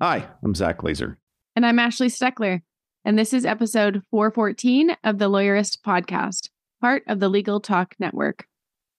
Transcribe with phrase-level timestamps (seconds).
[0.00, 1.18] Hi, I'm Zack Glaser.
[1.54, 2.62] And I'm Ashley Steckler.
[3.04, 6.48] And this is episode 414 of the Lawyerist podcast,
[6.80, 8.46] part of the Legal Talk Network.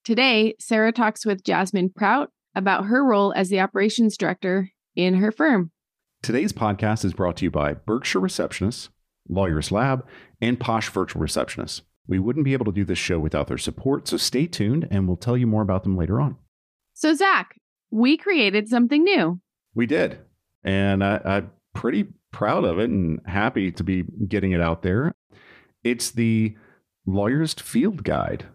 [0.06, 5.34] Today, Sarah talks with Jasmine Prout about her role as the operations director in her
[5.34, 5.72] firm.
[6.24, 8.88] Today's podcast is brought to you by Berkshire Receptionists,
[9.30, 10.08] Lawyerist Lab,
[10.40, 11.82] and Posh Virtual Receptionists.
[12.08, 15.08] We wouldn't be able to do this show without their support, so stay tuned and
[15.10, 16.38] we'll tell you more about them later on.
[16.94, 17.60] So, Zach,
[17.92, 19.42] we created something new.
[19.74, 20.20] We did.
[20.66, 25.14] And I, I'm pretty proud of it and happy to be getting it out there.
[25.84, 26.56] It's the
[27.08, 28.46] Lawyerist Field Guide.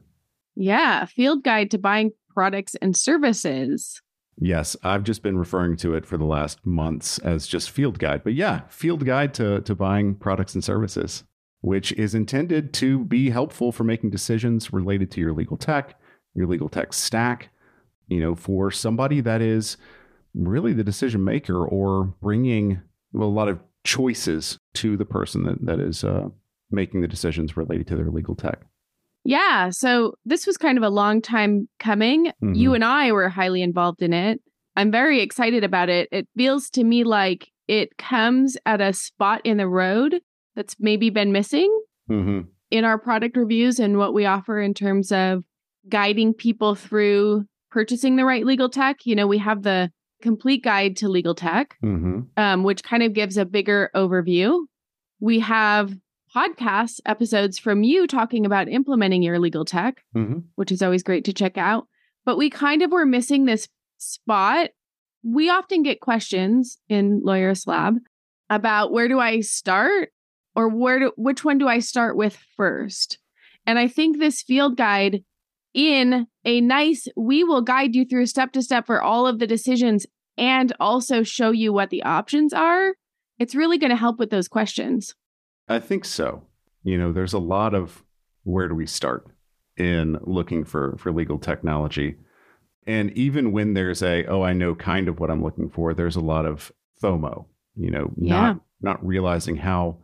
[0.56, 4.02] Yeah, field guide to buying products and services.
[4.38, 8.24] Yes, I've just been referring to it for the last months as just field guide.
[8.24, 11.24] But yeah, field guide to, to buying products and services,
[11.60, 15.98] which is intended to be helpful for making decisions related to your legal tech,
[16.34, 17.50] your legal tech stack,
[18.08, 19.76] you know, for somebody that is
[20.34, 22.80] really the decision maker or bringing
[23.12, 26.28] well, a lot of choices to the person that, that is uh,
[26.70, 28.60] making the decisions related to their legal tech.
[29.24, 29.70] Yeah.
[29.70, 32.32] So this was kind of a long time coming.
[32.42, 32.56] Mhm.
[32.56, 34.40] You and I were highly involved in it.
[34.76, 36.08] I'm very excited about it.
[36.12, 40.20] It feels to me like it comes at a spot in the road
[40.56, 41.76] that's maybe been missing
[42.10, 42.48] Mm-hmm.
[42.72, 45.44] in our product reviews and what we offer in terms of
[45.88, 49.06] guiding people through purchasing the right legal tech.
[49.06, 52.20] You know, we have the complete guide to legal tech, Mm-hmm.
[52.36, 54.64] um, which kind of gives a bigger overview.
[55.20, 55.92] We have
[56.34, 60.38] podcast episodes from you talking about implementing your legal tech, Mm-hmm.
[60.54, 61.86] which is always great to check out.
[62.24, 64.70] But we kind of were missing this spot.
[65.22, 67.96] We often get questions in Lawyerist Lab
[68.48, 70.10] about where do I start
[70.54, 73.18] or where do, which one do I start with first?
[73.66, 75.22] And I think this field guide
[75.74, 79.46] in a nice we will guide you through step to step for all of the
[79.46, 82.94] decisions and also show you what the options are.
[83.38, 85.14] It's really going to help with those questions.
[85.68, 86.42] I think so.
[86.82, 88.02] You know, there's a lot of
[88.44, 89.26] where do we start
[89.76, 92.16] in looking for for legal technology.
[92.86, 96.16] And even when there's a oh I know kind of what I'm looking for, there's
[96.16, 96.72] a lot of
[97.02, 98.40] FOMO, you know, Yeah.
[98.40, 99.98] not not realizing how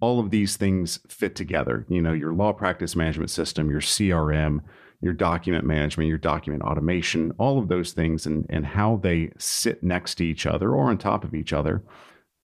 [0.00, 1.86] all of these things fit together.
[1.88, 4.60] You know, your law practice management system, your CRM,
[5.04, 9.82] your document management, your document automation, all of those things and and how they sit
[9.82, 11.82] next to each other or on top of each other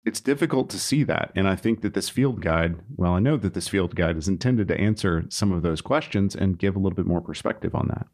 [0.05, 1.31] it's difficult to see that.
[1.35, 4.29] And I think that this field guide, well, I know that this field guide is
[4.29, 7.89] intended to answer some of those questions and give a little bit more perspective on
[7.89, 8.07] that.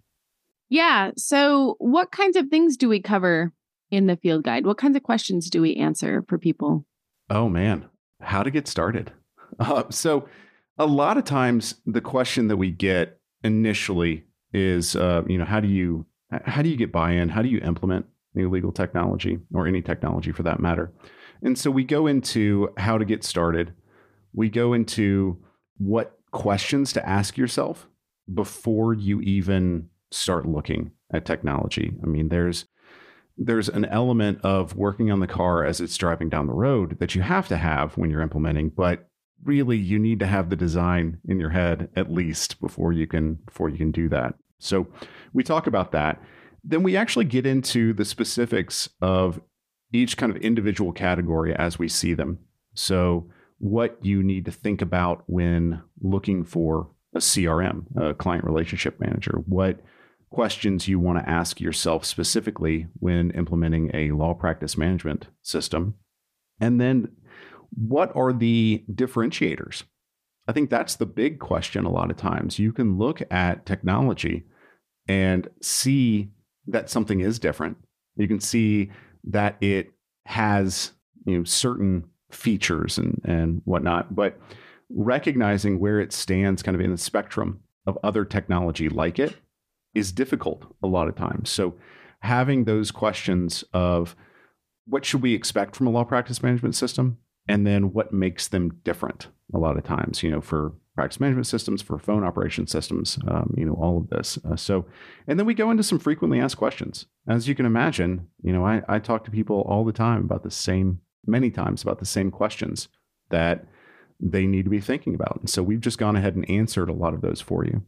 [0.68, 1.12] Yeah.
[1.16, 3.52] So, what kinds of things do we cover
[3.90, 4.66] in the field guide?
[4.66, 6.84] What kinds of questions do we answer for people?
[7.30, 7.86] Oh, man,
[8.20, 9.12] how to get started.
[9.60, 10.28] Uh, so,
[10.76, 14.24] a lot of times the question that we get initially
[14.56, 16.06] is, uh, you know, how do you
[16.44, 17.28] how do you get buy-in?
[17.28, 20.92] How do you implement new legal technology or any technology for that matter?
[21.42, 23.74] And so we go into how to get started.
[24.32, 25.38] We go into
[25.76, 27.86] what questions to ask yourself
[28.32, 31.94] before you even start looking at technology.
[32.02, 32.64] I mean, there's
[33.38, 37.14] there's an element of working on the car as it's driving down the road that
[37.14, 39.10] you have to have when you're implementing, but
[39.44, 43.34] really you need to have the design in your head at least before you can
[43.46, 44.34] before you can do that.
[44.58, 44.86] So
[45.32, 46.22] we talk about that.
[46.64, 49.40] Then we actually get into the specifics of
[49.92, 52.38] each kind of individual category as we see them.
[52.74, 59.00] So, what you need to think about when looking for a CRM, a client relationship
[59.00, 59.80] manager, what
[60.28, 65.94] questions you want to ask yourself specifically when implementing a law practice management system,
[66.60, 67.08] and then
[67.70, 69.84] what are the differentiators?
[70.48, 72.58] I think that's the big question a lot of times.
[72.58, 74.44] You can look at technology
[75.08, 76.28] and see
[76.66, 77.76] that something is different.
[78.16, 78.90] You can see
[79.24, 79.92] that it
[80.26, 80.92] has
[81.24, 84.38] you know certain features and and whatnot, but
[84.90, 89.36] recognizing where it stands kind of in the spectrum of other technology like it
[89.94, 91.50] is difficult a lot of times.
[91.50, 91.74] So
[92.20, 94.16] having those questions of
[94.86, 97.18] what should we expect from a law practice management system
[97.48, 101.46] and then what makes them different a lot of times, you know, for practice management
[101.46, 104.38] systems, for phone operation systems, um, you know, all of this.
[104.44, 104.86] Uh, so,
[105.28, 107.06] and then we go into some frequently asked questions.
[107.28, 110.42] As you can imagine, you know, I, I talk to people all the time about
[110.42, 112.88] the same, many times about the same questions
[113.30, 113.66] that
[114.18, 115.38] they need to be thinking about.
[115.38, 117.82] And so we've just gone ahead and answered a lot of those for you.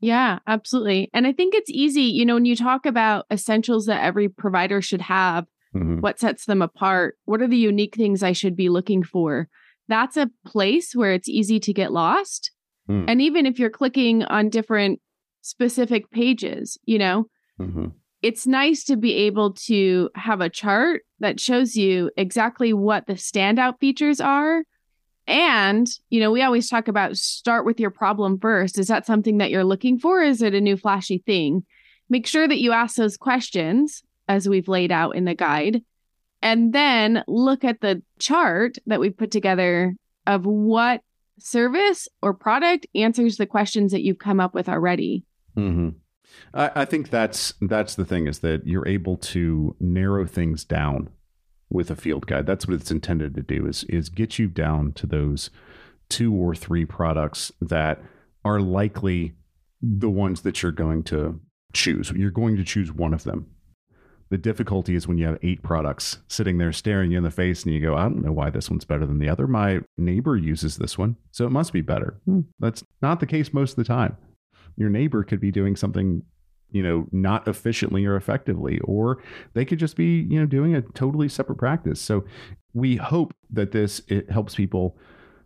[0.00, 1.08] Yeah, absolutely.
[1.14, 4.82] And I think it's easy, you know, when you talk about essentials that every provider
[4.82, 6.00] should have, mm-hmm.
[6.00, 9.48] what sets them apart, what are the unique things I should be looking for?
[9.88, 12.50] That's a place where it's easy to get lost.
[12.88, 13.04] Mm.
[13.08, 15.00] And even if you're clicking on different
[15.42, 17.26] specific pages, you know,
[17.60, 17.88] mm-hmm.
[18.22, 23.14] it's nice to be able to have a chart that shows you exactly what the
[23.14, 24.62] standout features are
[25.26, 28.78] and, you know, we always talk about start with your problem first.
[28.78, 30.22] Is that something that you're looking for?
[30.22, 31.64] Is it a new flashy thing?
[32.08, 35.82] Make sure that you ask those questions as we've laid out in the guide.
[36.42, 39.94] And then look at the chart that we've put together
[40.26, 41.02] of what
[41.38, 45.24] service or product answers the questions that you've come up with already.
[45.56, 45.90] Mm-hmm.
[46.54, 51.10] I, I think that's that's the thing is that you're able to narrow things down
[51.70, 52.46] with a field guide.
[52.46, 55.50] That's what it's intended to do is is get you down to those
[56.08, 58.02] two or three products that
[58.44, 59.32] are likely
[59.80, 61.40] the ones that you're going to
[61.72, 62.10] choose.
[62.10, 63.46] You're going to choose one of them.
[64.32, 67.64] The difficulty is when you have eight products sitting there staring you in the face
[67.64, 69.46] and you go, I don't know why this one's better than the other.
[69.46, 72.18] My neighbor uses this one, so it must be better.
[72.24, 72.40] Hmm.
[72.58, 74.16] That's not the case most of the time.
[74.78, 76.22] Your neighbor could be doing something
[76.70, 80.80] you know not efficiently or effectively or they could just be you know doing a
[80.80, 82.24] totally separate practice so
[82.72, 84.96] we hope that this it helps people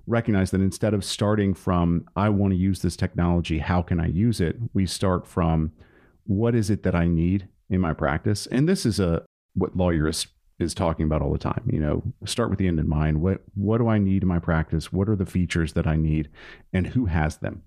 [0.07, 4.07] recognize that instead of starting from i want to use this technology how can i
[4.07, 5.73] use it we start from
[6.27, 9.25] what is it that i need in my practice and this is a
[9.55, 10.29] what Lawyerist
[10.59, 13.43] is talking about all the time you know start with the end in mind what
[13.55, 16.31] what do i need in my practice what are the features that i need
[16.73, 17.63] and who has them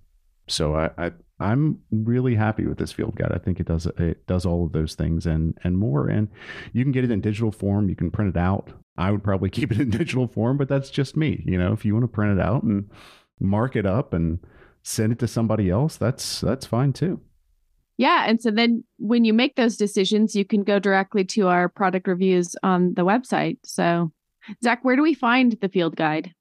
[0.49, 3.31] so I, I I'm really happy with this field guide.
[3.31, 6.07] I think it does it does all of those things and and more.
[6.07, 6.27] And
[6.73, 7.89] you can get it in digital form.
[7.89, 8.71] You can print it out.
[8.97, 11.43] I would probably keep it in digital form, but that's just me.
[11.45, 12.89] You know, if you want to print it out and
[13.39, 14.39] mark it up and
[14.83, 17.21] send it to somebody else, that's that's fine too.
[17.99, 21.67] Yeah, and so then when you make those decisions, you can go directly to our
[21.67, 23.57] product reviews on the website.
[23.65, 24.13] So,
[24.63, 26.33] Zack, where do we find the field guide?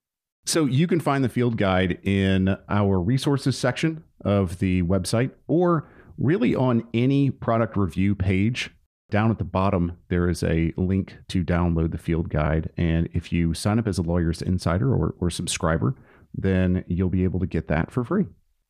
[0.47, 5.91] So you can find the field guide in our resources section of the website or
[6.17, 8.71] really on any product review page.
[9.11, 12.71] Down at the bottom, there is a link to download the field guide.
[12.77, 15.97] And if you sign up as a Lawyerist Insider or, or subscriber,
[16.33, 18.27] then you'll be able to get that for free.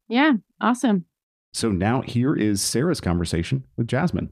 [0.09, 1.05] Yeah, awesome.
[1.59, 4.31] So now here is Sarah's conversation with Jasmine.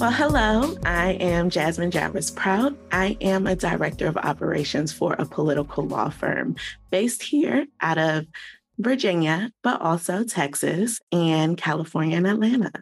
[0.00, 0.76] Well, hello.
[0.84, 2.76] I am Jasmine Jarvis Prout.
[2.90, 6.56] I am a director of operations for a political law firm
[6.90, 8.26] based here out of
[8.78, 12.72] Virginia, but also Texas and California and Atlanta.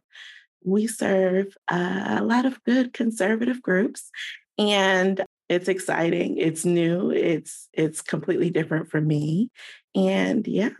[0.64, 4.10] We serve a lot of good conservative groups
[4.56, 6.38] and it's exciting.
[6.38, 7.10] It's new.
[7.10, 9.50] It's it's completely different for me.
[9.94, 10.70] And yeah,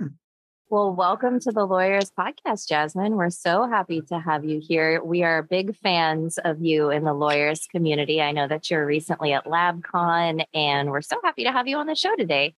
[0.72, 3.14] well, welcome to the Lawyerist Podcast, Jasmine.
[3.14, 5.04] We're so happy to have you here.
[5.04, 8.22] We are big fans of you in the Lawyerist community.
[8.22, 11.86] I know that you're recently at LabCon, and we're so happy to have you on
[11.86, 12.54] the show today.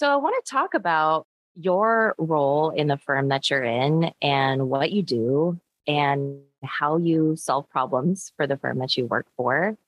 [0.00, 4.68] So, I want to talk about your role in the firm that you're in and
[4.68, 9.78] what you do and how you solve problems for the firm that you work for.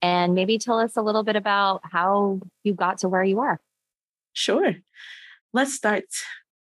[0.00, 3.60] And maybe tell us a little bit about how you got to where you are.
[4.32, 4.76] Sure.
[5.56, 6.04] Let's start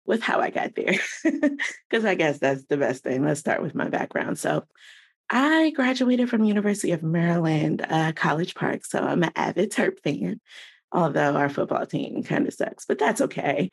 [0.05, 3.25] with how I got there, because I guess that's the best thing.
[3.25, 4.39] Let's start with my background.
[4.39, 4.63] So,
[5.29, 8.85] I graduated from University of Maryland, uh, College Park.
[8.85, 10.39] So I'm an avid Terp fan,
[10.93, 13.69] although our football team kind of sucks, but that's okay.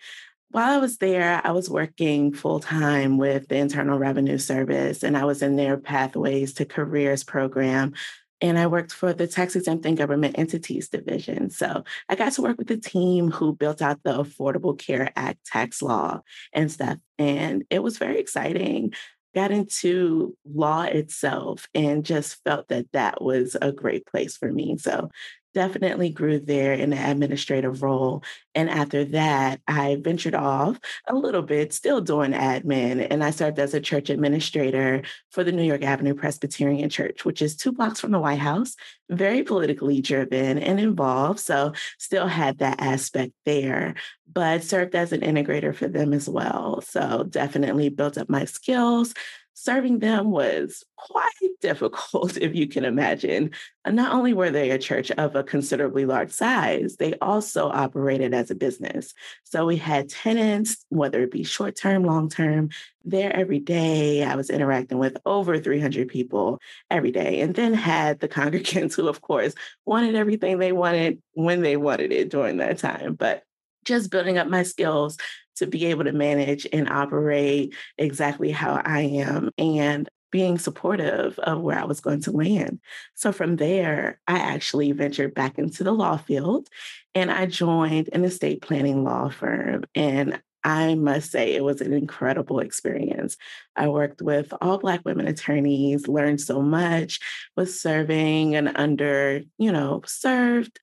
[0.50, 5.16] While I was there, I was working full time with the Internal Revenue Service, and
[5.16, 7.94] I was in their Pathways to Careers program,
[8.42, 11.48] and I worked for the Tax Exempt and Government Entities Division.
[11.48, 15.46] So I got to work with the team who built out the Affordable Care Act
[15.46, 16.20] tax law
[16.52, 16.98] and stuff.
[17.18, 18.92] And it was very exciting.
[19.34, 24.76] Got into law itself and just felt that that was a great place for me.
[24.76, 25.08] So
[25.54, 28.22] definitely grew there in an administrative role.
[28.54, 30.78] And after that, I ventured off
[31.08, 33.06] a little bit, still doing admin.
[33.10, 37.42] And I served as a church administrator for the New York Avenue Presbyterian Church, which
[37.42, 38.76] is two blocks from the White House,
[39.10, 41.40] very politically driven and involved.
[41.40, 43.94] So still had that aspect there,
[44.30, 46.80] but served as an integrator for them as well.
[46.80, 49.14] So definitely built up my skills
[49.54, 51.30] serving them was quite
[51.60, 53.50] difficult, if you can imagine.
[53.84, 58.34] And not only were they a church of a considerably large size, they also operated
[58.34, 59.14] as a business.
[59.44, 62.70] So we had tenants, whether it be short term, long term,
[63.04, 64.22] there every day.
[64.22, 69.08] I was interacting with over 300 people every day, and then had the congregants who,
[69.08, 69.54] of course,
[69.84, 73.14] wanted everything they wanted when they wanted it during that time.
[73.14, 73.42] But
[73.84, 75.16] just building up my skills
[75.56, 81.60] to be able to manage and operate exactly how I am and being supportive of
[81.60, 82.80] where I was going to land.
[83.14, 86.68] So from there, I actually ventured back into the law field
[87.14, 89.84] and I joined an estate planning law firm.
[89.94, 93.36] And I must say, it was an incredible experience.
[93.76, 97.20] I worked with all Black women attorneys, learned so much,
[97.56, 100.78] was serving and under, you know, served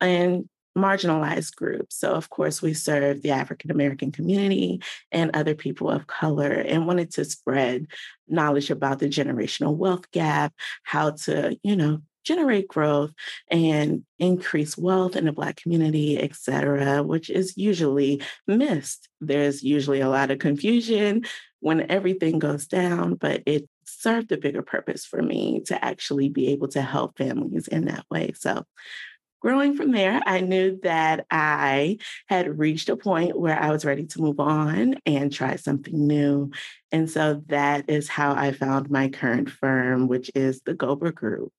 [0.00, 1.96] and marginalized groups.
[1.96, 6.86] So, of course, we serve the African American community and other people of color and
[6.86, 7.86] wanted to spread
[8.28, 10.52] knowledge about the generational wealth gap,
[10.82, 13.12] how to, you know, generate growth
[13.50, 19.08] and increase wealth in the Black community, et cetera, which is usually missed.
[19.20, 21.24] There's usually a lot of confusion
[21.60, 26.48] when everything goes down, but it served a bigger purpose for me to actually be
[26.48, 28.32] able to help families in that way.
[28.34, 28.64] So
[29.44, 31.98] growing from there, I knew that I
[32.28, 36.50] had reached a point where I was ready to move on and try something new.
[36.90, 41.52] And so that is how I found my current firm, which is the Gober Group.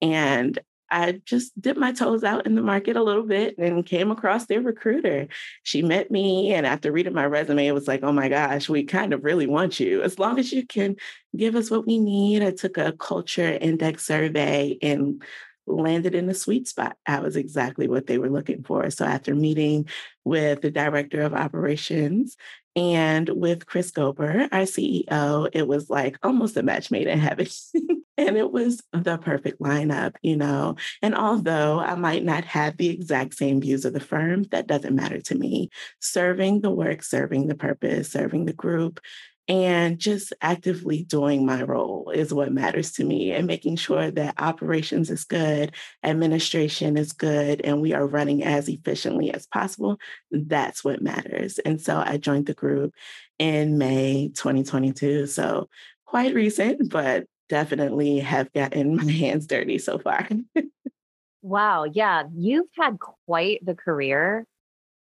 [0.00, 0.56] And
[0.88, 4.46] I just dipped my toes out in the market a little bit and came across
[4.46, 5.26] their recruiter.
[5.64, 8.84] She met me, and after reading my resume, it was like, oh my gosh, we
[8.84, 10.00] kind of really want you.
[10.02, 10.94] As long as you can
[11.36, 12.42] give us what we need.
[12.42, 15.22] I took a culture index survey and
[15.66, 16.96] landed in a sweet spot.
[17.06, 18.88] I was exactly what they were looking for.
[18.90, 19.88] So after meeting
[20.24, 22.36] with the director of operations
[22.74, 27.46] and with Chris Gober, our CEO, it was like almost a match made in heaven.
[28.18, 30.76] and it was the perfect lineup, you know.
[31.02, 34.94] And although I might not have the exact same views of the firm, that doesn't
[34.94, 35.70] matter to me.
[36.00, 39.00] Serving the work, serving the purpose, serving the group
[39.48, 44.34] and just actively doing my role is what matters to me and making sure that
[44.38, 45.72] operations is good,
[46.02, 49.98] administration is good, and we are running as efficiently as possible.
[50.32, 51.58] That's what matters.
[51.60, 52.92] And so I joined the group
[53.38, 55.26] in May 2022.
[55.26, 55.68] So
[56.06, 60.28] quite recent, but definitely have gotten my hands dirty so far.
[61.42, 61.84] wow.
[61.84, 62.24] Yeah.
[62.34, 64.44] You've had quite the career.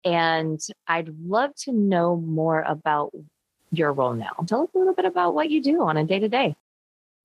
[0.05, 3.13] And I'd love to know more about
[3.71, 4.33] your role now.
[4.47, 6.57] Tell us a little bit about what you do on a day to day.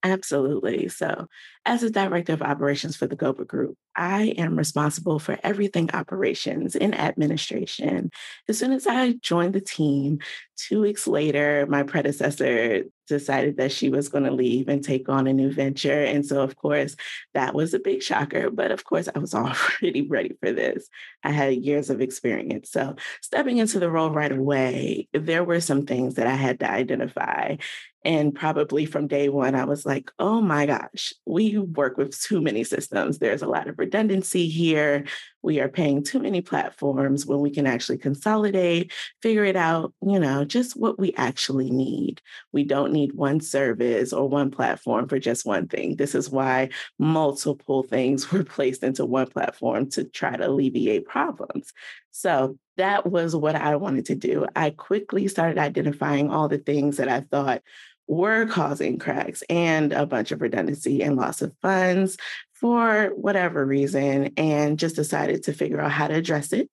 [0.04, 0.88] Absolutely.
[0.88, 1.28] So,
[1.64, 6.74] as a director of operations for the Gober Group, I am responsible for everything operations
[6.74, 8.10] and administration.
[8.48, 10.18] As soon as I joined the team,
[10.56, 15.26] two weeks later, my predecessor decided that she was going to leave and take on
[15.28, 16.02] a new venture.
[16.02, 16.96] And so, of course,
[17.34, 18.50] that was a big shocker.
[18.50, 20.88] But of course, I was already ready for this.
[21.22, 22.70] I had years of experience.
[22.70, 26.70] So, stepping into the role right away, there were some things that I had to
[26.70, 27.56] identify.
[28.04, 32.40] And probably from day one, I was like, oh my gosh, we work with too
[32.40, 33.18] many systems.
[33.18, 35.04] There's a lot of redundancy here.
[35.42, 40.18] We are paying too many platforms when we can actually consolidate, figure it out, you
[40.18, 42.20] know, just what we actually need.
[42.52, 45.96] We don't need one service or one platform for just one thing.
[45.96, 51.72] This is why multiple things were placed into one platform to try to alleviate problems.
[52.12, 54.46] So that was what I wanted to do.
[54.54, 57.62] I quickly started identifying all the things that I thought
[58.06, 62.16] were causing cracks and a bunch of redundancy and loss of funds
[62.52, 66.70] for whatever reason, and just decided to figure out how to address it.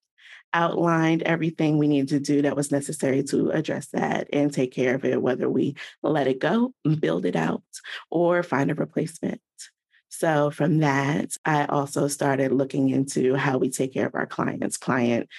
[0.54, 4.96] Outlined everything we needed to do that was necessary to address that and take care
[4.96, 7.64] of it, whether we let it go, build it out,
[8.10, 9.42] or find a replacement.
[10.10, 14.78] So, from that, I also started looking into how we take care of our clients.
[14.78, 15.30] Client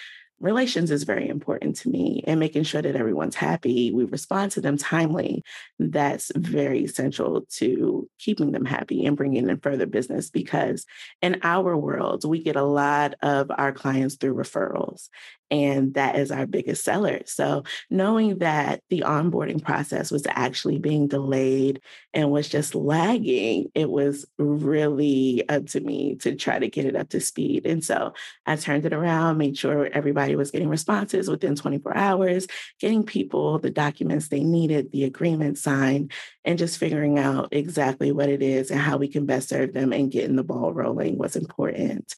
[0.41, 3.93] relations is very important to me and making sure that everyone's happy.
[3.93, 5.45] We respond to them timely.
[5.79, 10.87] That's very essential to keeping them happy and bringing in further business because
[11.21, 15.09] in our world, we get a lot of our clients through referrals.
[15.51, 17.21] And that is our biggest seller.
[17.27, 21.81] So, knowing that the onboarding process was actually being delayed
[22.15, 26.97] and was just lagging, it was really up to me to try to get it
[26.97, 27.67] up to speed.
[27.67, 28.13] And so,
[28.47, 32.47] I turned it around, made sure everybody was getting responses within 24 hours,
[32.79, 36.13] getting people the documents they needed, the agreement signed,
[36.45, 39.93] and just figuring out exactly what it is and how we can best serve them
[39.93, 42.15] and getting the ball rolling was important.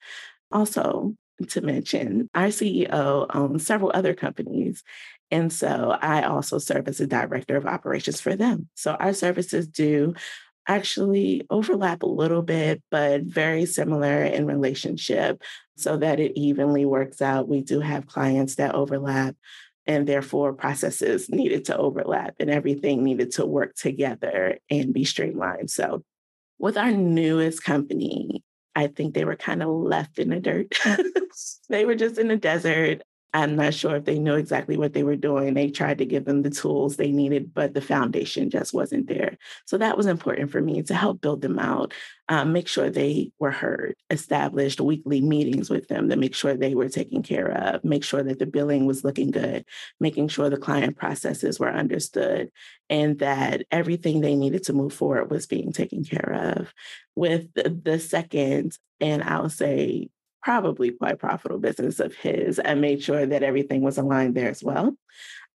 [0.50, 4.82] Also, to mention, our CEO owns several other companies.
[5.30, 8.68] And so I also serve as a director of operations for them.
[8.75, 10.14] So our services do
[10.68, 15.42] actually overlap a little bit, but very similar in relationship
[15.76, 17.49] so that it evenly works out.
[17.49, 19.34] We do have clients that overlap,
[19.87, 25.70] and therefore processes needed to overlap and everything needed to work together and be streamlined.
[25.70, 26.04] So,
[26.58, 28.44] with our newest company,
[28.75, 30.71] I think they were kind of left in the dirt.
[30.71, 31.05] Mm.
[31.69, 33.02] they were just in the desert.
[33.34, 35.54] I'm not sure if they knew exactly what they were doing.
[35.54, 39.38] They tried to give them the tools they needed, but the foundation just wasn't there.
[39.64, 41.94] So that was important for me to help build them out,
[42.28, 46.74] um, make sure they were heard, established weekly meetings with them to make sure they
[46.74, 49.64] were taken care of, make sure that the billing was looking good,
[49.98, 52.50] making sure the client processes were understood,
[52.90, 56.74] and that everything they needed to move forward was being taken care of.
[57.16, 60.10] With the, the second, and I'll say
[60.42, 64.62] probably quite profitable business of his and made sure that everything was aligned there as
[64.62, 64.96] well.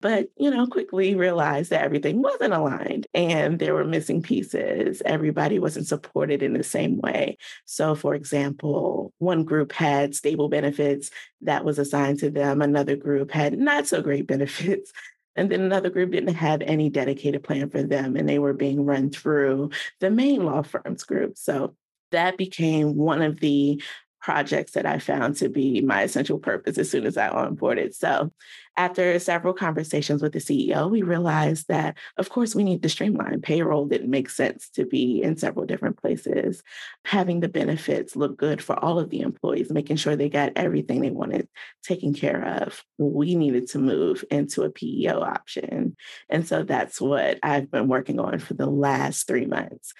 [0.02, 5.00] But, you know, quickly realized that everything wasn't aligned and there were missing pieces.
[5.04, 7.38] Everybody wasn't supported in the same way.
[7.66, 11.12] So, for example, one group had stable benefits
[11.42, 14.92] that was assigned to them, another group had not so great benefits.
[15.36, 18.84] And then another group didn't have any dedicated plan for them, and they were being
[18.84, 19.70] run through
[20.00, 21.38] the main law firm's group.
[21.38, 21.74] So
[22.10, 23.82] that became one of the
[24.22, 27.94] projects that I found to be my essential purpose as soon as I onboarded.
[27.94, 28.32] So,
[28.78, 33.42] after several conversations with the CEO, we realized that, of course, we need to streamline.
[33.42, 36.62] Payroll didn't make sense to be in several different places.
[37.04, 41.02] Having the benefits look good for all of the employees, making sure they got everything
[41.02, 41.48] they wanted
[41.82, 42.82] taken care of.
[42.96, 45.94] We needed to move into a PEO option.
[46.30, 49.92] And so that's what I've been working on for the last three months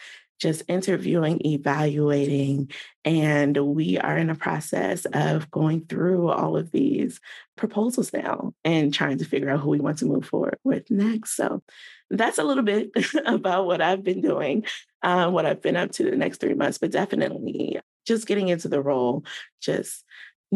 [0.43, 2.69] just interviewing, evaluating,
[3.05, 7.21] and we are in a process of going through all of these
[7.57, 11.37] proposals now and trying to figure out who we want to move forward with next.
[11.37, 11.63] So
[12.11, 12.91] that's a little bit
[13.25, 14.65] about what I've been doing,
[15.05, 18.69] uh, what I've been up to the next three months, but definitely just getting into
[18.69, 19.25] the role,
[19.61, 20.05] just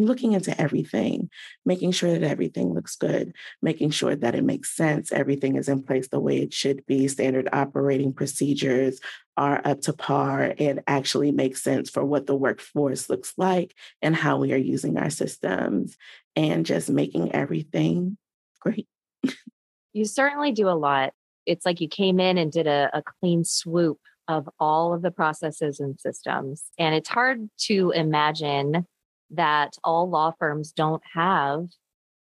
[0.05, 1.31] looking into everything,
[1.65, 5.83] making sure that everything looks good, making sure that it makes sense, everything is in
[5.83, 9.01] place the way it should be, standard operating procedures
[9.37, 14.15] are up to par and actually make sense for what the workforce looks like and
[14.15, 15.97] how we are using our systems,
[16.35, 18.17] and just making everything
[18.61, 18.87] great.
[19.93, 21.13] you certainly do a lot.
[21.47, 25.11] It's like you came in and did a, a clean swoop of all of the
[25.11, 26.65] processes and systems.
[26.79, 28.87] And it's hard to imagine
[29.31, 31.67] that all law firms don't have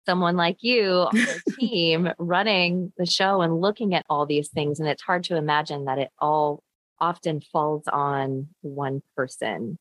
[0.05, 4.79] someone like you on their team running the show and looking at all these things.
[4.79, 6.63] And it's hard to imagine that it all
[6.99, 9.77] often falls on one person.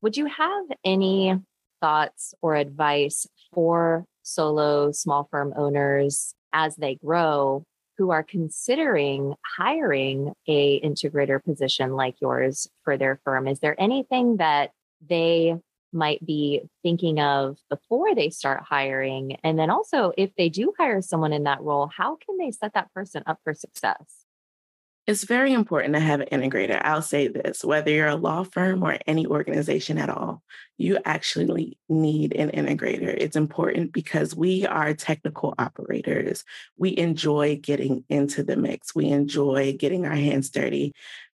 [0.00, 1.38] Would you have any
[1.80, 7.64] thoughts or advice for solo small firm owners as they grow
[7.98, 14.38] who are considering hiring a integrator position like yours for their firm is there anything
[14.38, 14.70] that
[15.06, 15.54] they
[15.94, 19.36] might be thinking of before they start hiring?
[19.44, 22.74] And then also, if they do hire someone in that role, how can they set
[22.74, 24.24] that person up for success?
[25.06, 26.80] It's very important to have an integrator.
[26.82, 30.42] I'll say this whether you're a law firm or any organization at all,
[30.78, 33.14] you actually need an integrator.
[33.14, 36.42] It's important because we are technical operators.
[36.78, 40.94] We enjoy getting into the mix, we enjoy getting our hands dirty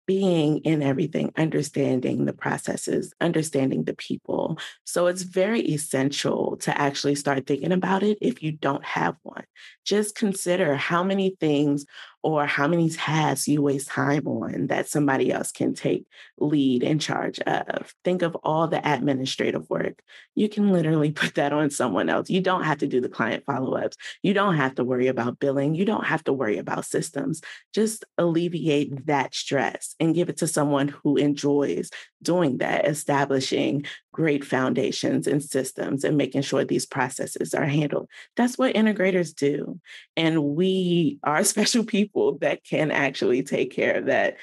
[0.08, 4.58] being in everything, understanding the processes, understanding the people.
[4.86, 9.43] So it's very essential to actually start thinking about it if you don't have one.
[9.86, 11.86] Just consider how many things
[12.28, 16.06] or how many tasks you waste time on that somebody else can take
[16.38, 17.94] lead in charge of.
[18.04, 20.02] Think of all the administrative work.
[20.36, 22.30] You can literally put that on someone else.
[22.30, 23.96] You don't have to do the client follow ups.
[24.24, 25.74] You don't have to worry about billing.
[25.74, 27.40] You don't have to worry about systems.
[27.74, 34.43] Just alleviate that stress and give it to someone who enjoys doing that, establishing great
[34.43, 38.10] foundations and systems and making sure these processes are handled.
[38.36, 39.80] That's what integrators do.
[40.15, 44.38] And we are special people that can actually take care of that.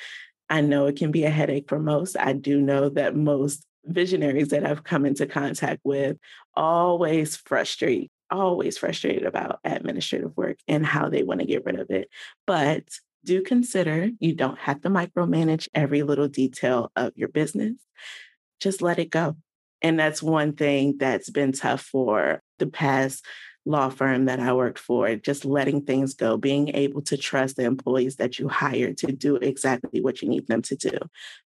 [0.48, 2.16] I know it can be a headache for most.
[2.18, 6.16] I do know that most visionaries that I've come into contact with
[6.54, 11.90] always frustrate, always frustrated about administrative work and how they want to get rid of
[11.90, 12.08] it.
[12.46, 12.84] But
[13.24, 17.74] do consider you don't have to micromanage every little detail of your business.
[18.60, 19.36] Just let it go.
[19.82, 23.24] And that's one thing that's been tough for the past
[23.66, 27.64] law firm that I worked for, just letting things go, being able to trust the
[27.64, 30.98] employees that you hire to do exactly what you need them to do.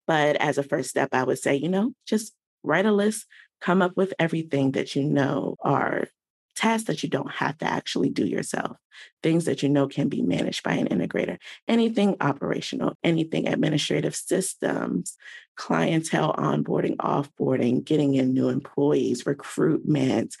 [0.07, 2.33] But as a first step, I would say, you know, just
[2.63, 3.25] write a list,
[3.61, 6.07] come up with everything that you know are
[6.55, 8.77] tasks that you don't have to actually do yourself,
[9.21, 11.37] things that you know can be managed by an integrator,
[11.67, 15.17] anything operational, anything administrative systems,
[15.55, 20.35] clientele onboarding, offboarding, getting in new employees, recruitment,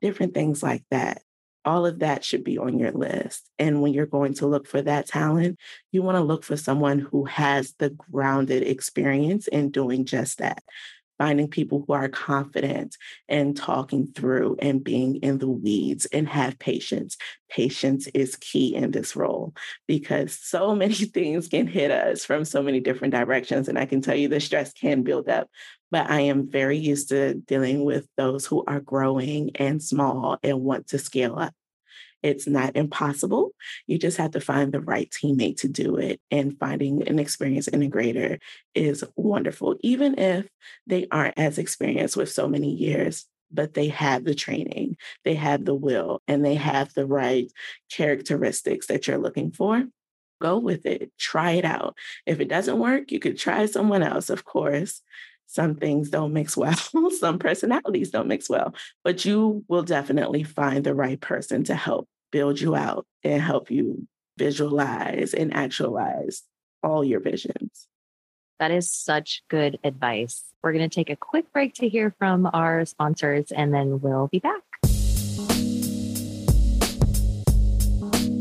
[0.00, 1.22] different things like that.
[1.64, 3.50] All of that should be on your list.
[3.58, 5.58] And when you're going to look for that talent,
[5.92, 10.62] you want to look for someone who has the grounded experience in doing just that
[11.18, 12.96] finding people who are confident
[13.28, 17.16] and talking through and being in the weeds and have patience.
[17.50, 19.54] Patience is key in this role
[19.86, 23.68] because so many things can hit us from so many different directions.
[23.68, 25.48] And I can tell you the stress can build up.
[25.90, 30.60] But I am very used to dealing with those who are growing and small and
[30.60, 31.54] want to scale up.
[32.22, 33.52] It's not impossible.
[33.86, 36.20] You just have to find the right teammate to do it.
[36.30, 38.40] And finding an experienced integrator
[38.74, 40.48] is wonderful, even if
[40.86, 45.64] they aren't as experienced with so many years, but they have the training, they have
[45.64, 47.50] the will, and they have the right
[47.90, 49.84] characteristics that you're looking for.
[50.40, 51.96] Go with it, try it out.
[52.26, 55.02] If it doesn't work, you could try someone else, of course
[55.48, 56.76] some things don't mix well,
[57.18, 62.06] some personalities don't mix well, but you will definitely find the right person to help
[62.30, 64.06] build you out and help you
[64.36, 66.42] visualize and actualize
[66.82, 67.88] all your visions.
[68.60, 70.44] That is such good advice.
[70.62, 74.28] We're going to take a quick break to hear from our sponsors and then we'll
[74.28, 74.62] be back.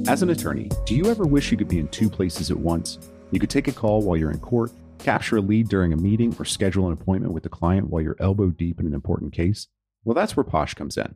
[0.10, 3.00] As an attorney, do you ever wish you could be in two places at once?
[3.32, 6.36] You could take a call while you're in court, capture a lead during a meeting,
[6.40, 9.68] or schedule an appointment with the client while you're elbow deep in an important case?
[10.04, 11.16] Well, that's where Posh comes in.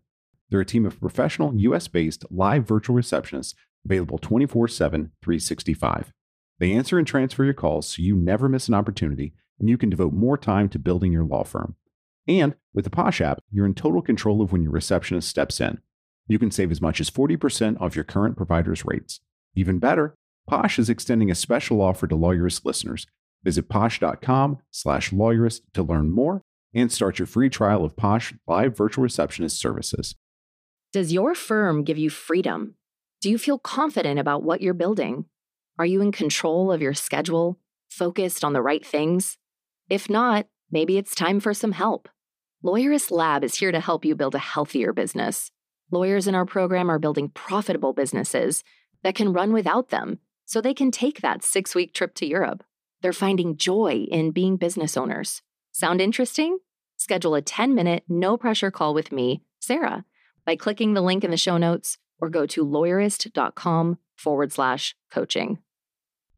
[0.49, 3.53] They're a team of professional, US based live virtual receptionists
[3.85, 6.11] available 24 7, 365.
[6.59, 9.89] They answer and transfer your calls so you never miss an opportunity and you can
[9.89, 11.75] devote more time to building your law firm.
[12.27, 15.79] And with the Posh app, you're in total control of when your receptionist steps in.
[16.27, 19.21] You can save as much as 40% off your current provider's rates.
[19.55, 20.15] Even better,
[20.47, 23.07] Posh is extending a special offer to Lawyerist listeners.
[23.43, 26.41] Visit posh.com slash lawyerist to learn more
[26.73, 30.15] and start your free trial of Posh live virtual receptionist services.
[30.93, 32.75] Does your firm give you freedom?
[33.21, 35.25] Do you feel confident about what you're building?
[35.79, 39.37] Are you in control of your schedule, focused on the right things?
[39.89, 42.09] If not, maybe it's time for some help.
[42.63, 45.51] Lawyerist Lab is here to help you build a healthier business.
[45.91, 48.63] Lawyers in our program are building profitable businesses
[49.03, 52.63] that can run without them so they can take that six week trip to Europe.
[53.01, 55.41] They're finding joy in being business owners.
[55.71, 56.59] Sound interesting?
[56.97, 60.05] Schedule a 10 minute, no pressure call with me, Sarah
[60.45, 65.59] by clicking the link in the show notes or go to lawyerist.com forward slash coaching.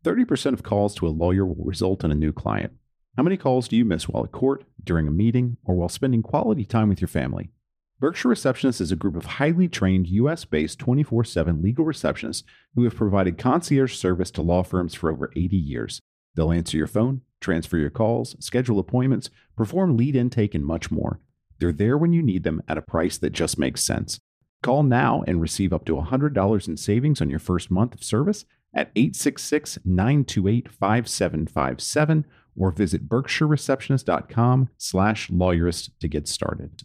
[0.03, 2.73] 30% of calls to a lawyer will result in a new client.
[3.15, 6.23] How many calls do you miss while at court, during a meeting, or while spending
[6.23, 7.51] quality time with your family?
[7.99, 12.43] Berkshire Receptionists is a group of highly trained US based 24 7 legal receptionists
[12.75, 16.01] who have provided concierge service to law firms for over 80 years.
[16.35, 21.19] They'll answer your phone, transfer your calls, schedule appointments, perform lead intake, and much more.
[21.59, 24.19] They're there when you need them at a price that just makes sense.
[24.61, 28.45] Call now and receive up to $100 in savings on your first month of service
[28.73, 36.83] at 866 928 5757 or visit berkshirereceptionist.com slash lawyerist to get started.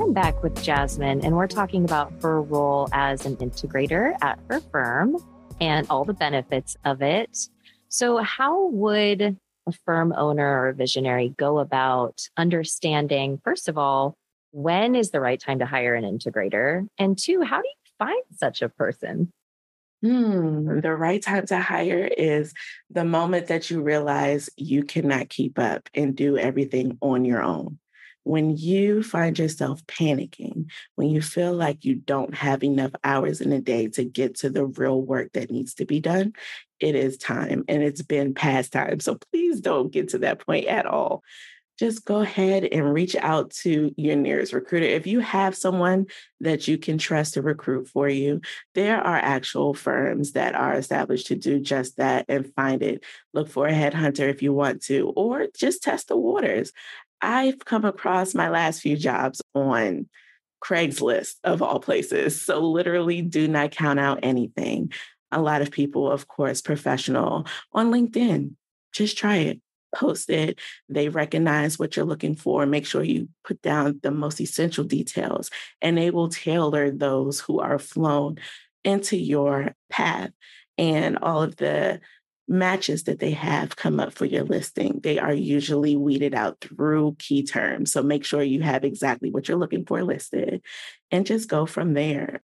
[0.00, 4.60] I'm back with Jasmine, and we're talking about her role as an integrator at her
[4.60, 5.16] firm
[5.60, 7.36] and all the benefits of it.
[7.88, 9.20] So, how would
[9.66, 14.14] a firm owner or visionary go about understanding, first of all,
[14.52, 16.86] when is the right time to hire an integrator?
[16.96, 19.32] And two, how do you find such a person?
[20.02, 22.54] Hmm, the right time to hire is
[22.88, 27.80] the moment that you realize you cannot keep up and do everything on your own.
[28.24, 33.52] When you find yourself panicking, when you feel like you don't have enough hours in
[33.52, 36.34] a day to get to the real work that needs to be done,
[36.78, 39.00] it is time and it's been past time.
[39.00, 41.22] So please don't get to that point at all.
[41.78, 44.86] Just go ahead and reach out to your nearest recruiter.
[44.86, 46.06] If you have someone
[46.40, 48.40] that you can trust to recruit for you,
[48.74, 53.04] there are actual firms that are established to do just that and find it.
[53.32, 56.72] Look for a headhunter if you want to, or just test the waters.
[57.20, 60.08] I've come across my last few jobs on
[60.62, 62.40] Craigslist of all places.
[62.40, 64.92] So, literally, do not count out anything
[65.30, 68.52] a lot of people, of course, professional on LinkedIn.
[68.92, 69.60] Just try it,
[69.94, 70.58] post it.
[70.88, 72.64] They recognize what you're looking for.
[72.66, 75.50] Make sure you put down the most essential details,
[75.82, 78.38] and they will tailor those who are flown
[78.84, 80.30] into your path
[80.78, 82.00] and all of the
[82.48, 85.00] matches that they have come up for your listing.
[85.02, 87.92] They are usually weeded out through key terms.
[87.92, 90.62] So make sure you have exactly what you're looking for listed
[91.10, 92.42] and just go from there.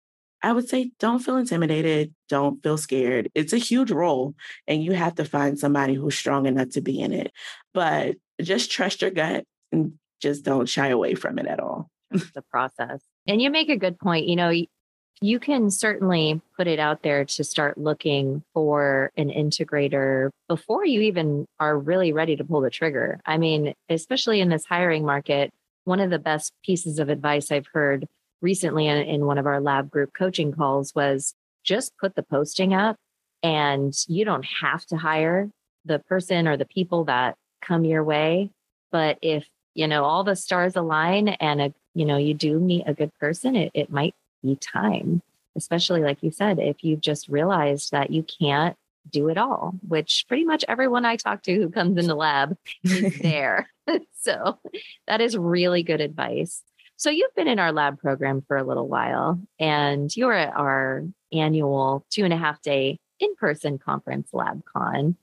[0.42, 3.30] I would say don't feel intimidated, don't feel scared.
[3.35, 4.35] It's a huge role,
[4.68, 7.32] and you have to find somebody who's strong enough to be in it.
[7.72, 11.90] But just trust your gut and just don't shy away from it at all.
[12.11, 13.00] the process.
[13.26, 14.26] And you make a good point.
[14.26, 14.52] You know,
[15.20, 21.00] you can certainly put it out there to start looking for an integrator before you
[21.02, 23.20] even are really ready to pull the trigger.
[23.24, 25.52] I mean, especially in this hiring market,
[25.85, 28.07] one of the best pieces of advice I've heard
[28.42, 32.74] recently in, in one of our lab group coaching calls was just put the posting
[32.74, 32.96] up
[33.42, 35.50] and you don't have to hire
[35.85, 38.50] the person or the people that come your way.
[38.92, 42.85] But if, you know, all the stars align and, a, you know, you do meet
[42.87, 44.14] a good person, it, it might
[44.46, 45.22] be time,
[45.56, 48.76] especially like you said, if you've just realized that you can't
[49.11, 52.56] do it all, which pretty much everyone I talk to who comes in the lab
[52.82, 53.70] is there.
[54.20, 54.59] so
[55.06, 56.62] that is really good advice.
[56.96, 61.04] So you've been in our lab program for a little while and you're at our
[61.32, 65.16] annual two and a half day in-person conference LabCon.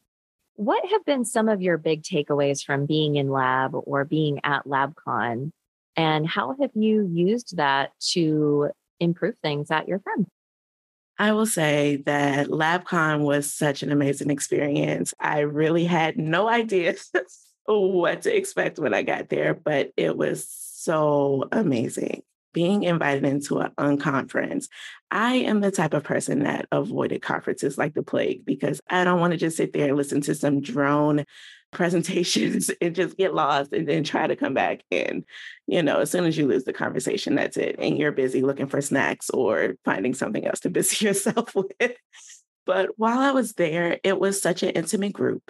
[0.56, 4.66] What have been some of your big takeaways from being in lab or being at
[4.66, 5.52] LabCon?
[5.96, 10.28] And how have you used that to improve things at your firm?
[11.18, 15.14] I will say that LabCon was such an amazing experience.
[15.20, 16.96] I really had no idea
[17.66, 22.24] what to expect when I got there, but it was so amazing.
[22.54, 24.68] Being invited into an unconference.
[25.10, 29.20] I am the type of person that avoided conferences like the plague because I don't
[29.20, 31.26] want to just sit there and listen to some drone
[31.74, 34.82] presentations and just get lost and then try to come back.
[34.92, 35.26] And,
[35.68, 37.76] you know, as soon as you lose the conversation, that's it.
[37.80, 41.98] And you're busy looking for snacks or finding something else to busy yourself with.
[42.66, 45.44] But while I was there, it was such an intimate group.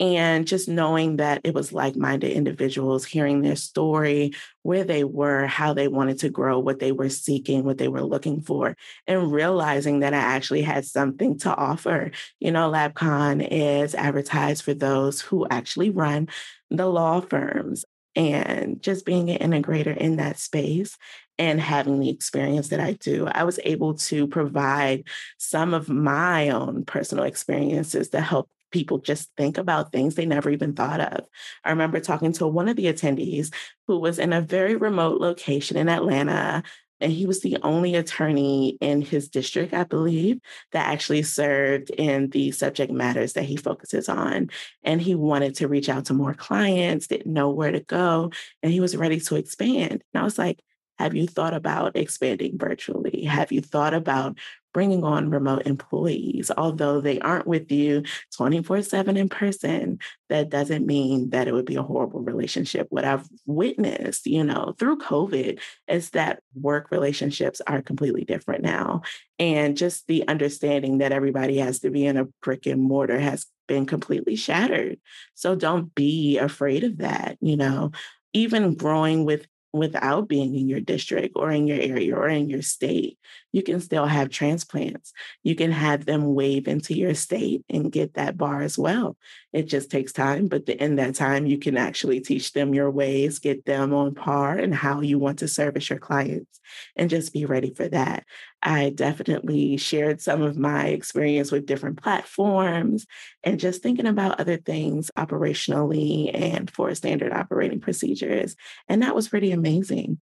[0.00, 4.32] And just knowing that it was like minded individuals, hearing their story,
[4.62, 8.04] where they were, how they wanted to grow, what they were seeking, what they were
[8.04, 8.76] looking for,
[9.08, 12.12] and realizing that I actually had something to offer.
[12.38, 16.28] You know, LabCon is advertised for those who actually run
[16.70, 17.84] the law firms.
[18.14, 20.96] And just being an integrator in that space
[21.38, 25.04] and having the experience that I do, I was able to provide
[25.38, 30.50] some of my own personal experiences to help people just think about things they never
[30.50, 31.26] even thought of.
[31.64, 33.52] I remember talking to one of the attendees
[33.86, 36.62] who was in a very remote location in Atlanta.
[37.00, 40.40] And he was the only attorney in his district, I believe,
[40.72, 44.50] that actually served in the subject matters that he focuses on.
[44.82, 48.32] And he wanted to reach out to more clients, didn't know where to go,
[48.64, 50.02] and he was ready to expand.
[50.12, 50.60] And I was like,
[50.98, 53.22] have you thought about expanding virtually?
[53.24, 54.36] Have you thought about
[54.78, 58.00] bringing on remote employees, although they aren't with you
[58.36, 62.86] 24 7 in person, that doesn't mean that it would be a horrible relationship.
[62.88, 69.02] What I've witnessed, you know, through COVID is that work relationships are completely different now.
[69.40, 73.46] And just the understanding that everybody has to be in a brick and mortar has
[73.66, 75.00] been completely shattered.
[75.34, 77.90] So don't be afraid of that, you know
[78.34, 82.62] even growing with without being in your district or in your area or in your
[82.62, 83.18] state.
[83.52, 85.12] You can still have transplants.
[85.42, 89.16] You can have them waive into your state and get that bar as well.
[89.52, 93.38] It just takes time, but in that time, you can actually teach them your ways,
[93.38, 96.60] get them on par and how you want to service your clients,
[96.96, 98.24] and just be ready for that.
[98.62, 103.06] I definitely shared some of my experience with different platforms
[103.42, 108.54] and just thinking about other things operationally and for standard operating procedures.
[108.86, 110.20] And that was pretty amazing.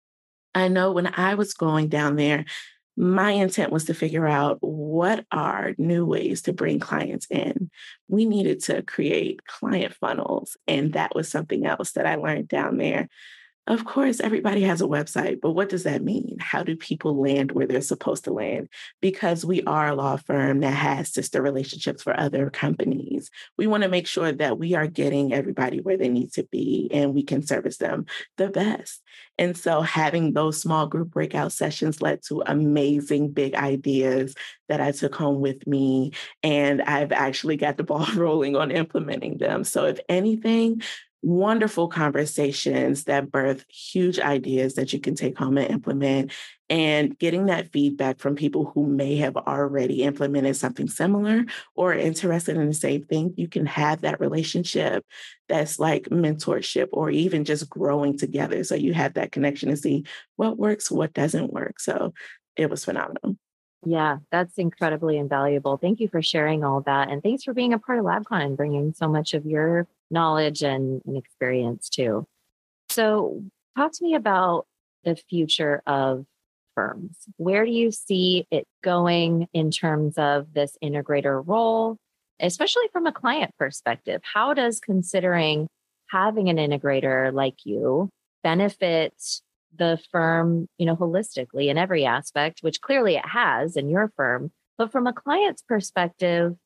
[0.54, 2.44] I know when I was going down there,
[2.98, 7.70] my intent was to figure out what are new ways to bring clients in.
[8.08, 12.76] We needed to create client funnels, and that was something else that I learned down
[12.76, 13.08] there.
[13.68, 16.38] Of course, everybody has a website, but what does that mean?
[16.40, 18.70] How do people land where they're supposed to land?
[19.02, 23.30] Because we are a law firm that has sister relationships for other companies.
[23.58, 26.88] We want to make sure that we are getting everybody where they need to be
[26.94, 28.06] and we can service them
[28.38, 29.02] the best.
[29.36, 34.34] And so having those small group breakout sessions led to amazing big ideas
[34.70, 36.12] that I took home with me.
[36.42, 39.64] And I've actually got the ball rolling on implementing them.
[39.64, 40.82] So, if anything,
[41.22, 46.32] wonderful conversations that birth huge ideas that you can take home and implement
[46.70, 52.56] and getting that feedback from people who may have already implemented something similar or interested
[52.56, 55.04] in the same thing you can have that relationship
[55.48, 60.04] that's like mentorship or even just growing together so you have that connection to see
[60.36, 62.14] what works what doesn't work so
[62.56, 63.36] it was phenomenal
[63.84, 65.78] Yeah, that's incredibly invaluable.
[65.78, 67.10] Thank you for sharing all that.
[67.10, 70.62] And thanks for being a part of LabCon and bringing so much of your knowledge
[70.62, 72.26] and, and experience too.
[72.88, 73.42] So,
[73.76, 74.66] talk to me about
[75.04, 76.24] the future of
[76.74, 77.16] firms.
[77.36, 81.96] Where do you see it going in terms of this integrator role,
[82.40, 84.22] especially from a client perspective?
[84.22, 85.68] How does considering
[86.10, 88.10] having an integrator like you
[88.42, 89.14] benefit
[89.76, 94.50] the firm, you know, holistically in every aspect, which clearly it has in your firm.
[94.76, 96.56] But from a client's perspective,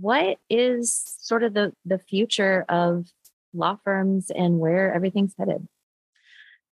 [0.00, 3.06] what is sort of the the future of
[3.52, 5.68] law firms and where everything's headed?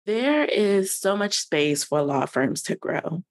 [0.05, 3.23] There is so much space for law firms to grow.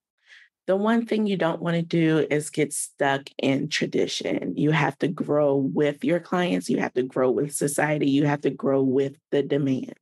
[0.68, 4.56] The one thing you don't want to do is get stuck in tradition.
[4.56, 8.42] You have to grow with your clients, you have to grow with society, you have
[8.42, 9.94] to grow with the demands.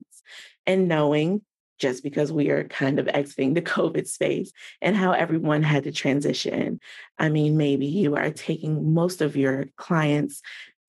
[0.67, 1.41] And knowing
[1.79, 5.93] just because we are kind of exiting the COVID space and how everyone had to
[5.93, 6.81] transition.
[7.19, 10.43] I mean, maybe you are taking most of your clients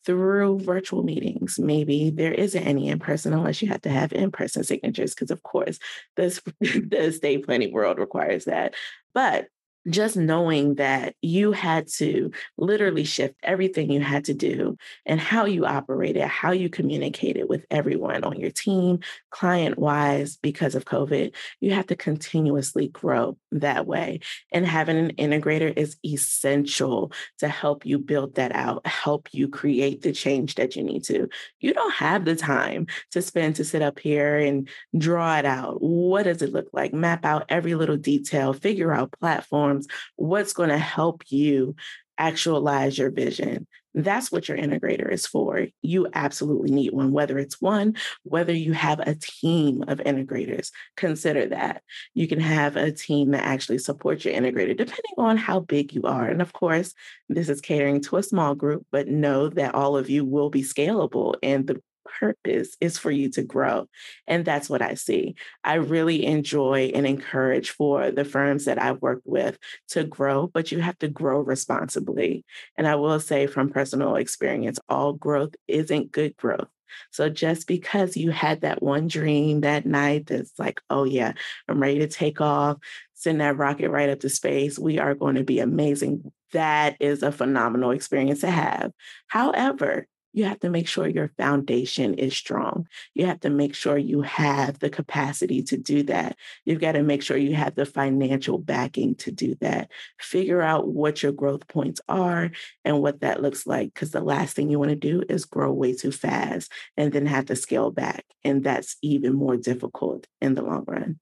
[0.06, 1.60] through virtual meetings.
[1.60, 5.32] Maybe there isn't any in person unless you have to have in person signatures, because
[5.32, 5.80] of course,
[6.16, 8.74] this, the estate planning world requires that.
[9.14, 9.48] But
[9.90, 15.46] just knowing that you had to literally shift everything you had to do and how
[15.46, 19.00] you operated, how you communicated with everyone on your team,
[19.30, 24.20] client wise, because of COVID, you have to continuously grow that way.
[24.52, 30.02] And having an integrator is essential to help you build that out, help you create
[30.02, 31.30] the change that you need to.
[31.60, 35.82] You don't have the time to spend to sit up here and draw it out.
[35.82, 36.94] What does it look like?
[36.94, 41.76] Map out every little detail, figure out platforms platforms, what's going to help you
[42.18, 43.66] actualize your vision.
[43.96, 45.68] That's what your integrator is for.
[45.82, 51.48] You absolutely need one, whether it's one, whether you have a team of integrators, consider
[51.48, 51.82] that.
[52.14, 56.04] You can have a team that actually supports your integrator, depending on how big you
[56.04, 56.28] are.
[56.28, 56.94] And of course,
[57.30, 60.62] this is catering to a small group, but know that all of you will be
[60.62, 61.82] scalable and the
[62.20, 63.88] purpose is for you to grow.
[64.28, 65.36] And that's what I see.
[65.64, 69.58] I really enjoy and encourage for the firms that I've worked with
[69.90, 72.46] to grow, but you have to grow responsibly.
[72.78, 76.68] And I will say from personal experience, all growth isn't good growth.
[77.12, 81.34] So just because you had that one dream that night that's like, oh yeah,
[81.68, 82.78] I'm ready to take off,
[83.14, 86.32] send that rocket right up to space, we are going to be amazing.
[86.54, 88.92] That is a phenomenal experience to have.
[89.28, 92.88] However, you have to make sure your foundation is strong.
[93.16, 96.38] You have to make sure you have the capacity to do that.
[96.66, 99.92] You've got to make sure you have the financial backing to do that.
[100.20, 102.52] Figure out what your growth points are
[102.86, 103.94] and what that looks like.
[103.94, 107.26] Because the last thing you want to do is grow way too fast and then
[107.26, 108.26] have to scale back.
[108.44, 111.20] And that's even more difficult in the long run.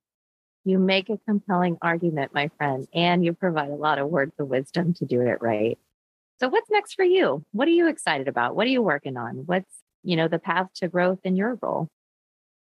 [0.65, 4.49] You make a compelling argument, my friend, and you provide a lot of words of
[4.49, 5.79] wisdom to do it right.
[6.39, 7.43] So what's next for you?
[7.51, 8.55] What are you excited about?
[8.55, 9.43] What are you working on?
[9.45, 9.71] What's,
[10.03, 11.89] you know, the path to growth in your role?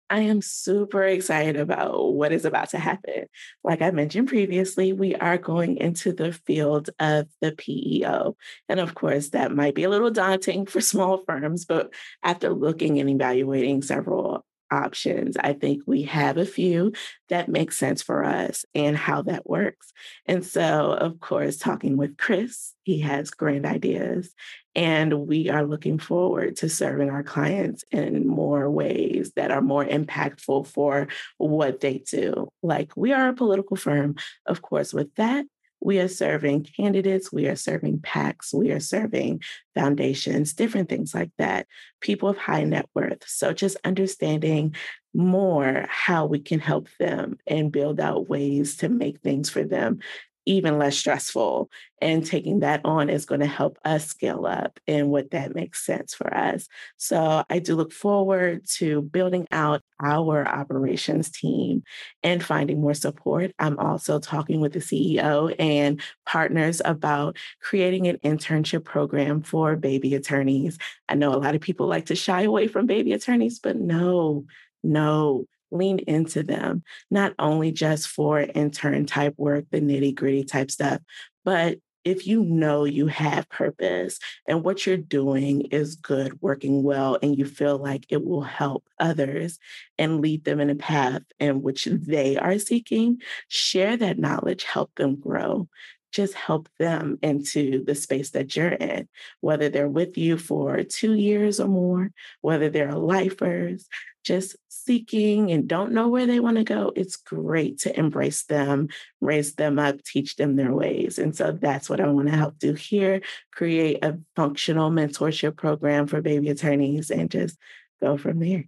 [0.08, 3.24] I am super excited about what is about to happen.
[3.64, 8.36] Like I mentioned previously, we are going into the field of the PEO.
[8.68, 13.00] And of course, that might be a little daunting for small firms, but after looking
[13.00, 14.25] and evaluating several
[14.70, 15.36] options.
[15.38, 16.92] I think we have a few
[17.28, 19.92] that make sense for us and how that works.
[20.26, 24.32] And so, of course, talking with Chris, he has grand ideas.
[24.74, 29.84] And we are looking forward to serving our clients in more ways that are more
[29.84, 32.48] impactful for what they do.
[32.62, 35.46] Like we are a political firm, of course, with that
[35.86, 39.40] we are serving candidates, we are serving PACs, we are serving
[39.72, 41.68] foundations, different things like that,
[42.00, 43.22] people of high net worth.
[43.28, 44.74] So just understanding
[45.14, 50.00] more how we can help them and build out ways to make things for them
[50.46, 51.68] even less stressful.
[52.00, 55.84] And taking that on is going to help us scale up and what that makes
[55.84, 56.68] sense for us.
[56.96, 61.82] So I do look forward to building out our operations team
[62.22, 63.52] and finding more support.
[63.58, 70.14] I'm also talking with the CEO and partners about creating an internship program for baby
[70.14, 70.78] attorneys.
[71.08, 74.44] I know a lot of people like to shy away from baby attorneys, but no,
[74.84, 80.70] no, lean into them, not only just for intern type work, the nitty gritty type
[80.70, 81.00] stuff,
[81.44, 87.18] but if you know you have purpose and what you're doing is good, working well,
[87.20, 89.58] and you feel like it will help others
[89.98, 94.94] and lead them in a path in which they are seeking, share that knowledge, help
[94.94, 95.68] them grow.
[96.12, 99.08] just help them into the space that you're in,
[99.40, 103.88] whether they're with you for two years or more, whether they're lifers,
[104.26, 106.92] just seeking and don't know where they want to go.
[106.96, 108.88] It's great to embrace them,
[109.20, 111.18] raise them up, teach them their ways.
[111.18, 113.22] And so that's what I want to help do here
[113.52, 117.56] create a functional mentorship program for baby attorneys and just
[118.02, 118.64] go from there.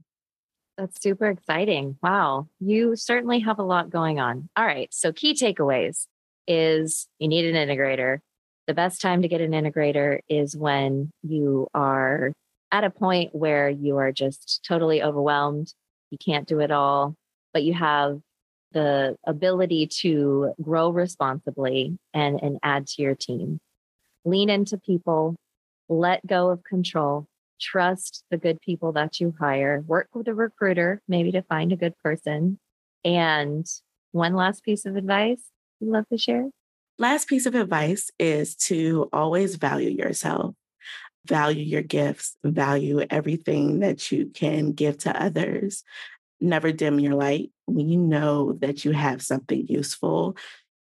[0.77, 1.99] That's super exciting.
[2.01, 2.47] Wow.
[2.61, 4.49] You certainly have a lot going on.
[4.57, 4.95] All right.
[4.95, 6.07] So, key takeaways
[6.47, 8.21] is you need an integrator.
[8.69, 12.33] The best time to get an integrator is when you are
[12.71, 15.73] at a point where you are just totally overwhelmed.
[16.11, 17.15] You can't do it all,
[17.53, 18.21] but you have
[18.73, 23.61] the ability to grow responsibly and, and add to your team.
[24.25, 25.37] Lean into people,
[25.89, 27.27] let go of control,
[27.61, 31.77] trust the good people that you hire, work with a recruiter, maybe to find a
[31.77, 32.59] good person.
[33.05, 33.67] And
[34.13, 35.43] one last piece of advice
[35.81, 36.51] you love to share?
[36.99, 40.55] Last piece of advice is to always value yourself,
[41.27, 45.85] value your gifts, value everything that you can give to others.
[46.41, 47.51] Never dim your light.
[47.67, 50.37] When you know that you have something useful,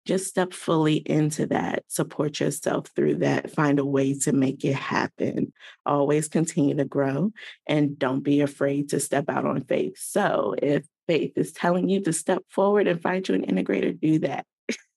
[0.06, 4.76] just step fully into that, support yourself through that, find a way to make it
[4.76, 5.52] happen.
[5.84, 7.32] Always continue to grow
[7.66, 9.98] and don't be afraid to step out on faith.
[9.98, 14.20] So, if faith is telling you to step forward and find you an integrator, do
[14.20, 14.46] that.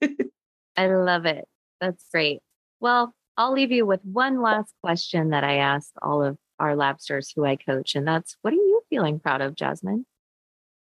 [0.77, 1.45] I love it.
[1.81, 2.39] That's great.
[2.79, 7.29] Well, I'll leave you with one last question that I ask all of our labsters
[7.33, 10.05] who I coach, and that's what are you feeling proud of, Jasmine?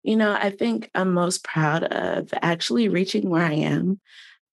[0.03, 4.01] You know, I think I'm most proud of actually reaching where I am.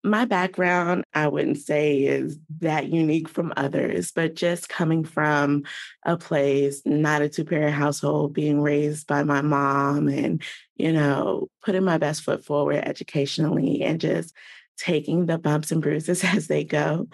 [0.04, 5.64] My background, I wouldn't say is that unique from others, but just coming from
[6.06, 10.44] a place, not a two parent household, being raised by my mom and,
[10.76, 14.36] you know, putting my best foot forward educationally and just
[14.78, 17.08] taking the bumps and bruises as they go.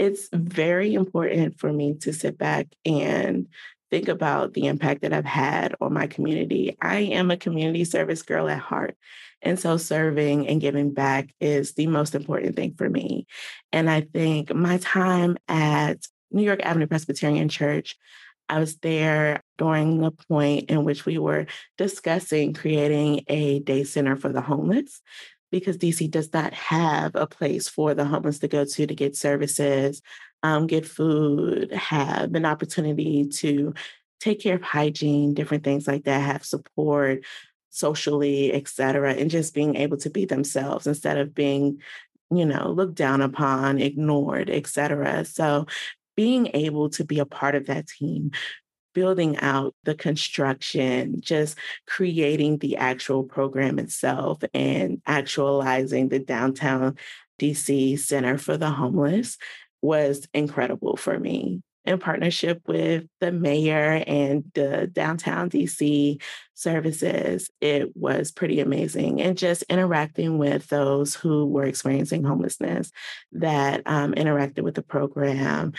[0.00, 3.46] It's very important for me to sit back and
[3.90, 6.78] think about the impact that I've had on my community.
[6.80, 8.96] I am a community service girl at heart.
[9.42, 13.26] And so serving and giving back is the most important thing for me.
[13.72, 17.94] And I think my time at New York Avenue Presbyterian Church,
[18.48, 21.44] I was there during a point in which we were
[21.76, 25.02] discussing creating a day center for the homeless
[25.50, 29.16] because DC does not have a place for the homeless to go to to get
[29.16, 30.02] services
[30.42, 33.74] um, get food, have an opportunity to
[34.20, 37.24] take care of hygiene, different things like that, have support
[37.70, 41.80] socially, et cetera, and just being able to be themselves instead of being,
[42.30, 45.24] you know, looked down upon, ignored, et cetera.
[45.24, 45.66] So
[46.16, 48.32] being able to be a part of that team,
[48.94, 56.96] building out the construction, just creating the actual program itself and actualizing the downtown
[57.40, 59.38] DC Center for the Homeless
[59.82, 66.20] was incredible for me in partnership with the mayor and the downtown DC
[66.54, 67.50] services.
[67.60, 69.20] It was pretty amazing.
[69.22, 72.92] And just interacting with those who were experiencing homelessness
[73.32, 75.72] that um, interacted with the program,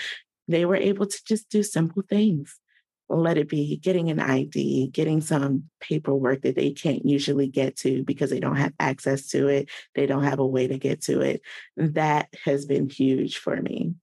[0.48, 2.58] they were able to just do simple things.
[3.12, 8.04] Let it be getting an ID, getting some paperwork that they can't usually get to
[8.04, 9.70] because they don't have access to it.
[9.96, 11.42] They don't have a way to get to it.
[11.78, 13.96] That has been huge for me.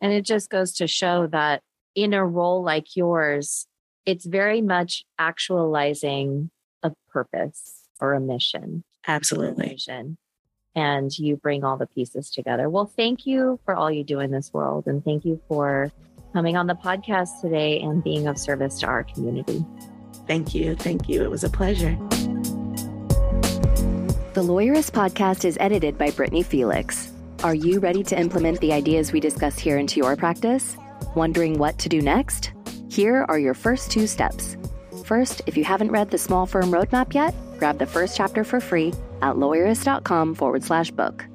[0.00, 1.62] And it just goes to show that
[1.94, 3.66] in a role like yours,
[4.04, 6.50] it's very much actualizing
[6.82, 8.84] a purpose or a mission.
[9.06, 9.78] Absolutely.
[10.74, 12.68] and you bring all the pieces together.
[12.68, 14.86] Well, thank you for all you do in this world.
[14.86, 15.92] And thank you for
[16.32, 19.64] coming on the podcast today and being of service to our community.
[20.26, 20.74] Thank you.
[20.76, 21.22] Thank you.
[21.22, 21.96] It was a pleasure.
[24.34, 27.12] The Lawyerist podcast is edited by Brittany Felix.
[27.44, 30.76] Are you ready to implement the ideas we discuss here into your practice?
[31.14, 32.52] Wondering what to do next?
[32.88, 34.56] Here are your first two steps.
[35.04, 38.60] First, if you haven't read the Small Firm Roadmap yet, grab the first chapter for
[38.60, 41.26] free at lawyerist.com forward slash book.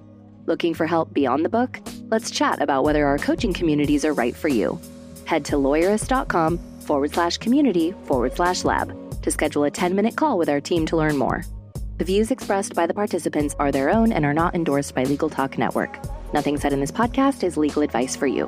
[0.46, 1.80] Looking for help beyond the book?
[2.10, 4.80] Let's chat about whether our coaching communities are right for you.
[5.26, 10.38] Head to lawyerist.com forward slash community forward slash lab to schedule a 10 minute call
[10.38, 11.44] with our team to learn more.
[11.98, 15.30] The views expressed by the participants are their own and are not endorsed by Legal
[15.30, 16.00] Talk Network.
[16.34, 18.46] Nothing said in this podcast is legal advice for you.